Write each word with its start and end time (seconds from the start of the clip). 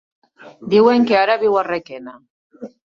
Diuen 0.71 1.05
que 1.11 1.21
ara 1.21 1.37
viu 1.45 1.61
a 1.61 1.67
Requena. 1.71 2.21